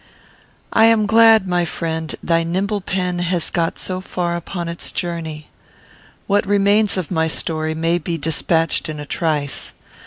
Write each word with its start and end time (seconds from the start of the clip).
I 0.73 0.85
am 0.85 1.05
glad, 1.05 1.47
my 1.47 1.63
friend, 1.63 2.15
thy 2.23 2.41
nimble 2.43 2.81
pen 2.81 3.19
has 3.19 3.51
got 3.51 3.77
so 3.77 4.01
far 4.01 4.35
upon 4.35 4.67
its 4.67 4.91
journey. 4.91 5.49
What 6.25 6.43
remains 6.47 6.97
of 6.97 7.11
my 7.11 7.27
story 7.27 7.75
may 7.75 7.99
be 7.99 8.17
despatched 8.17 8.89
in 8.89 8.99
a 8.99 9.05
trice. 9.05 9.73